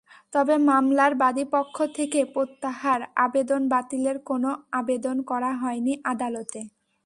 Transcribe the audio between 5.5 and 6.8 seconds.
হয়নি আদালতে।